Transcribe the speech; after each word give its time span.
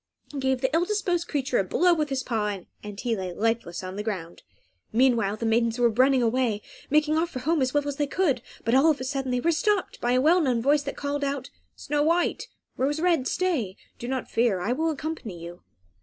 He 0.33 0.39
gave 0.39 0.61
the 0.61 0.73
ill 0.75 0.83
disposed 0.85 1.27
creature 1.27 1.59
a 1.59 1.63
blow 1.63 1.93
with 1.93 2.09
his 2.09 2.23
paw, 2.23 2.57
and 2.81 2.99
he 2.99 3.15
lay 3.15 3.31
lifeless 3.33 3.83
on 3.83 3.97
the 3.97 4.01
ground. 4.01 4.41
Meanwhile, 4.91 5.37
the 5.37 5.45
maidens 5.45 5.77
were 5.77 5.89
running 5.91 6.23
away, 6.23 6.63
making 6.89 7.19
off 7.19 7.29
for 7.29 7.37
home 7.37 7.61
as 7.61 7.71
well 7.71 7.87
as 7.87 7.97
they 7.97 8.07
could; 8.07 8.41
but 8.65 8.73
all 8.73 8.89
of 8.89 8.99
a 8.99 9.03
sudden 9.03 9.29
they 9.29 9.39
were 9.39 9.51
stopped 9.51 10.01
by 10.01 10.13
a 10.13 10.19
well 10.21 10.41
known 10.41 10.59
voice 10.59 10.81
that 10.81 10.97
called 10.97 11.23
out, 11.23 11.51
"Snow 11.75 12.01
White, 12.01 12.47
Rose 12.77 12.99
Red, 12.99 13.27
stay! 13.27 13.77
Do 13.99 14.07
not 14.07 14.27
fear. 14.27 14.59
I 14.59 14.71
will 14.71 14.89
accompany 14.89 15.37
you." 15.39 15.61